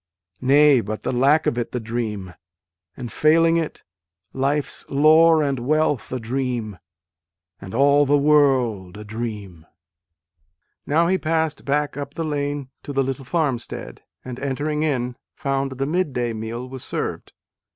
[0.41, 2.33] Nay but the lack of it the dream,
[2.97, 3.83] And failing it
[4.33, 6.79] life s lore and wealth a dream,
[7.59, 9.67] And all the world a dream.
[10.87, 15.73] Now he passed back up the lane to the little farmstead, and, entering in, found
[15.73, 17.33] the midday meal was served.